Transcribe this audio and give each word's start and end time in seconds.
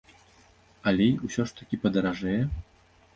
Алей 0.91 1.13
усё 1.27 1.45
ж 1.51 1.57
такі 1.59 1.79
падаражэе? 1.83 2.39